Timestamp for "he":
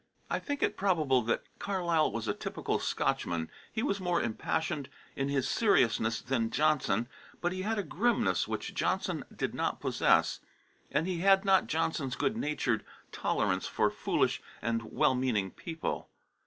3.71-3.83, 7.51-7.61, 11.05-11.19